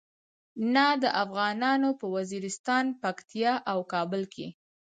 [0.73, 4.47] نه د افغانانو په وزیرستان، پکتیا او کابل کې.